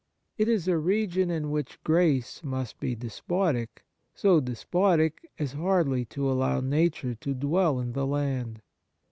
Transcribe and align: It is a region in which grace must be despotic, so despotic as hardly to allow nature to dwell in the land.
It 0.35 0.47
is 0.47 0.67
a 0.67 0.79
region 0.79 1.29
in 1.29 1.51
which 1.51 1.77
grace 1.83 2.43
must 2.43 2.79
be 2.79 2.95
despotic, 2.95 3.83
so 4.15 4.39
despotic 4.39 5.29
as 5.37 5.51
hardly 5.53 6.05
to 6.05 6.27
allow 6.31 6.59
nature 6.59 7.13
to 7.13 7.35
dwell 7.35 7.79
in 7.79 7.93
the 7.93 8.07
land. 8.07 8.63